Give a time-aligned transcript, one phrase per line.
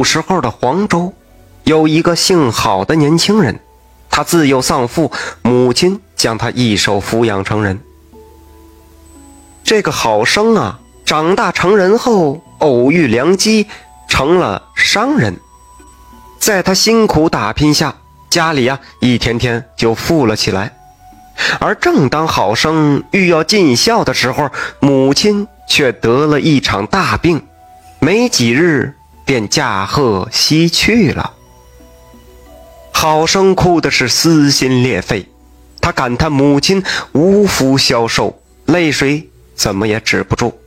[0.00, 1.12] 古时候的黄州，
[1.64, 3.60] 有一个姓郝的年轻人，
[4.08, 7.78] 他自幼丧父，母亲将他一手抚养成人。
[9.62, 13.66] 这个好生啊，长大成人后偶遇良机，
[14.08, 15.36] 成了商人。
[16.38, 17.94] 在他辛苦打拼下，
[18.30, 20.74] 家里呀一天天就富了起来。
[21.58, 24.48] 而正当好生欲要尽孝的时候，
[24.80, 27.42] 母亲却得了一场大病，
[27.98, 28.94] 没几日
[29.30, 31.34] 便驾鹤西去了。
[32.90, 35.24] 好生哭的是撕心裂肺，
[35.80, 36.82] 他感叹母亲
[37.12, 40.58] 无福消受，泪水怎么也止不住。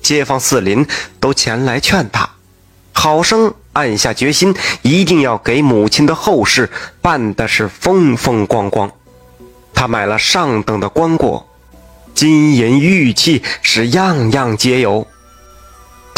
[0.00, 0.86] 街坊四邻
[1.18, 2.30] 都前来劝他，
[2.92, 6.70] 好生暗下决心，一定要给母亲的后事
[7.02, 8.88] 办的是风风光光。
[9.74, 11.42] 他买了上等的棺椁，
[12.14, 15.08] 金银玉器是样样皆有。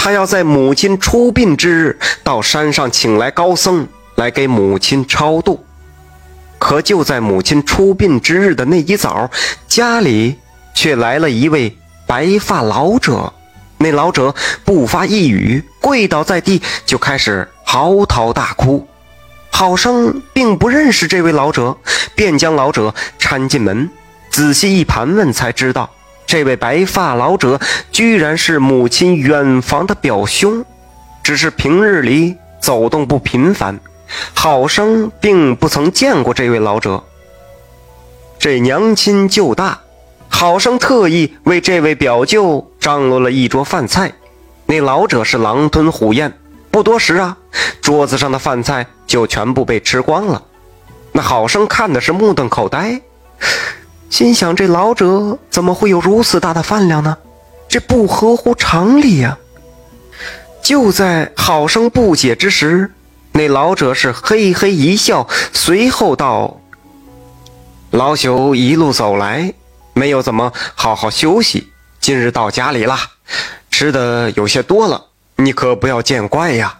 [0.04, 5.64] 他要在母亲出殡之日到山上请来高僧来给母亲超度。
[6.58, 9.30] 可就在母亲出殡之日的那一早，
[9.68, 10.36] 家里
[10.74, 13.32] 却来了一位白发老者。
[13.78, 18.84] 那老者不发一语，跪倒在地就开始嚎啕大哭。
[19.52, 21.76] 好生并不认识这位老者，
[22.16, 23.88] 便将老者搀进门，
[24.30, 25.88] 仔细一盘问，才知道
[26.32, 30.64] 这位白发老者居然是母亲远房的表兄，
[31.22, 33.78] 只是平日里走动不频繁，
[34.32, 37.04] 好生并不曾见过这位老者。
[38.38, 39.78] 这娘亲就大，
[40.30, 44.10] 好生特意为这位表舅张罗了一桌饭菜，
[44.64, 46.32] 那老者是狼吞虎咽。
[46.70, 47.36] 不多时啊，
[47.82, 50.42] 桌子上的饭菜就全部被吃光了。
[51.12, 53.02] 那好生看的是目瞪口呆，
[54.12, 57.16] 心想：这老者怎么会有如此大的饭量呢？
[57.66, 59.38] 这不合乎常理呀！
[60.62, 62.92] 就在好生不解之时，
[63.32, 66.60] 那老者是嘿嘿一笑，随后道
[67.90, 69.54] ：“老朽一路走来，
[69.94, 72.98] 没有怎么好好休息，今日到家里了，
[73.70, 76.78] 吃的有些多了。”你可不要见怪呀！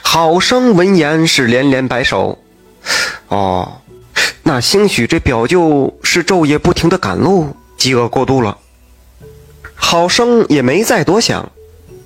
[0.00, 2.38] 好生闻言是连连摆手。
[3.26, 3.80] 哦，
[4.48, 8.56] 那兴许这表舅是昼夜不停的赶路，饥饿过度了。
[9.74, 11.52] 好生也没再多想，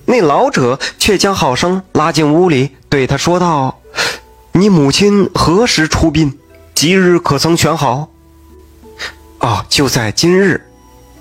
[0.03, 3.79] 那老者却将好生拉进屋里，对他说道
[4.51, 6.37] ：“你母亲何时出殡？
[6.75, 8.09] 吉日可曾选好？”
[9.39, 10.67] 哦，就在今日。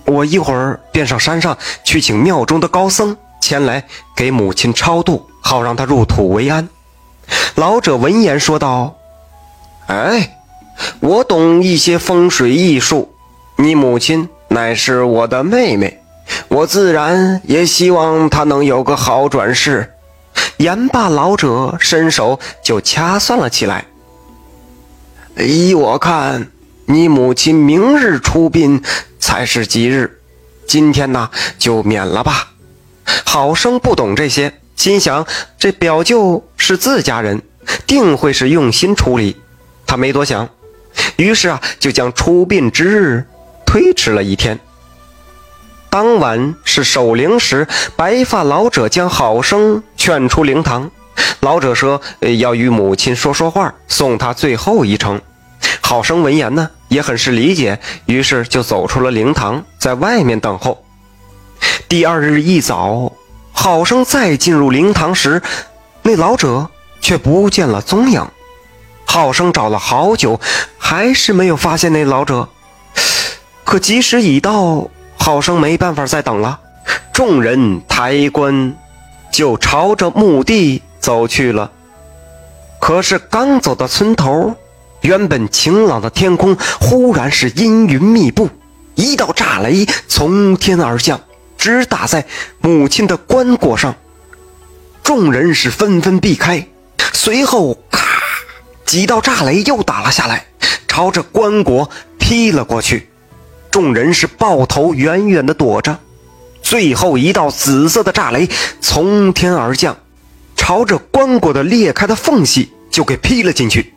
[0.05, 3.17] 我一会儿便上山上去请庙中的高僧。
[3.41, 6.69] 前来给母亲超度，好让她入土为安。
[7.55, 8.97] 老者闻言说道
[9.87, 10.42] ：“哎，
[11.01, 13.15] 我懂一些风水艺术。
[13.57, 16.01] 你母亲乃是我的妹妹，
[16.49, 19.93] 我自然也希望她能有个好转世。”
[20.59, 23.85] 言罢，老者伸手就掐算了起来。
[25.37, 26.49] 依我看，
[26.87, 28.83] 你母亲明日出殡
[29.19, 30.21] 才是吉日，
[30.67, 32.53] 今天呢就免了吧。
[33.25, 35.27] 好生不懂这些，心想
[35.59, 37.43] 这表舅是自家人，
[37.87, 39.37] 定会是用心处理。
[39.87, 40.49] 他没多想，
[41.17, 43.25] 于是啊，就将出殡之日
[43.65, 44.59] 推迟了一天。
[45.91, 50.91] 当晚是守灵时，白发老者将好生劝出灵堂。
[51.41, 52.01] 老者说
[52.39, 55.21] 要与母亲说说话，送他最后一程。
[55.81, 60.83] 好生闻言呢，也很是理解，于是就走出了灵堂，在外面等候。
[61.89, 63.13] 第二日一早，
[63.53, 65.43] 好生再进入灵堂时，
[66.01, 66.71] 那老者
[67.01, 68.27] 却不见了踪影。
[69.13, 70.41] 好生找了好久，
[70.79, 72.49] 还是没有发现那老者。
[73.63, 76.59] 可吉时已到，好生没办法再等了。
[77.13, 78.75] 众人抬棺，
[79.31, 81.71] 就朝着墓地走去了。
[82.81, 84.55] 可是刚走到村头，
[85.03, 88.49] 原本晴朗的天空忽然是阴云密布，
[88.95, 91.21] 一道炸雷从天而降。
[91.59, 92.25] 直打在
[92.63, 93.95] 母亲的棺椁上，
[95.03, 96.67] 众人是纷纷避开。
[97.13, 97.77] 随后，
[98.93, 100.45] 几道炸雷又打了下来，
[100.87, 103.09] 朝着棺椁劈了过去。
[103.71, 105.99] 众人是抱头远远的躲着。
[106.63, 108.47] 最后一道紫色的炸雷
[108.83, 109.97] 从天而降，
[110.57, 113.95] 朝着棺椁的裂开的缝隙就给劈了进去。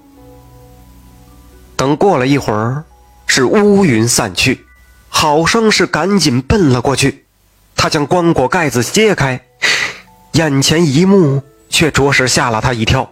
[1.76, 2.86] 等过了一会儿，
[3.28, 4.64] 是乌云散去，
[5.10, 7.26] 好生是赶紧奔了过去。
[7.76, 9.42] 他将棺椁盖子揭开，
[10.32, 13.12] 眼前一幕却着实吓了他一跳。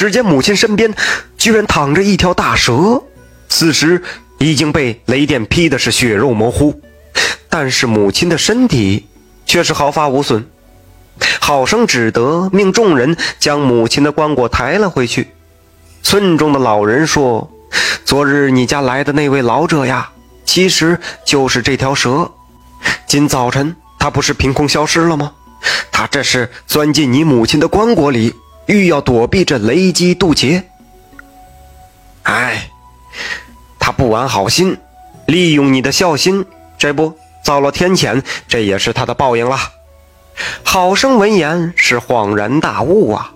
[0.00, 0.94] 只见母亲身边
[1.36, 3.02] 居然躺着一条大蛇，
[3.50, 4.02] 此时
[4.38, 6.80] 已经被雷电劈的是血肉模糊，
[7.50, 9.06] 但是母亲的身体
[9.44, 10.48] 却是毫发无损。
[11.38, 15.28] 好生只得命众人将母亲的棺椁抬了回去。
[16.02, 17.52] 村中的老人说
[18.06, 20.10] ：“昨日你家来的那位老者呀，
[20.46, 22.30] 其实就是这条蛇。
[23.06, 25.32] 今早晨他不是凭空消失了吗？
[25.92, 28.34] 他这是钻进你母亲的棺椁里，
[28.66, 30.64] 欲要躲避这雷击渡劫。
[32.22, 32.68] 哎，
[33.78, 34.76] 他不安好心，
[35.26, 36.44] 利用你的孝心，
[36.78, 39.58] 这不遭了天谴，这也是他的报应了。”
[40.62, 43.32] 好生闻言是恍然大悟啊。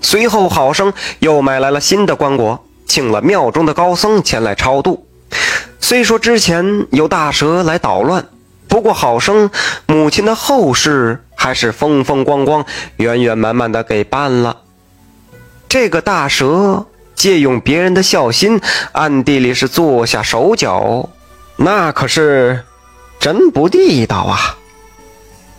[0.00, 5.06] 随后，好生又买来了新的棺椁，请了庙中的高僧前来超度。
[5.80, 8.26] 虽说之前有大蛇来捣乱，
[8.66, 9.50] 不过好生
[9.86, 12.64] 母亲的后事还是风风光光、
[12.96, 14.56] 圆圆满满的给办了。
[15.68, 18.60] 这个大蛇借用别人的孝心，
[18.92, 21.08] 暗地里是做下手脚，
[21.56, 22.64] 那可是
[23.20, 24.56] 真不地道啊！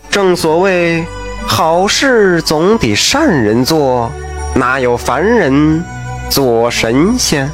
[0.10, 1.06] 正所谓，
[1.46, 4.12] 好事总得善人做。
[4.56, 5.84] 哪有凡人
[6.28, 7.52] 做神仙？